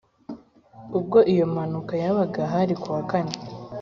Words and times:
Ubwo 0.97 1.17
iyo 1.33 1.45
mpanuka 1.53 1.93
yabaga 2.03 2.41
hari 2.53 2.73
kuwa 2.81 3.01
kane 3.09 3.33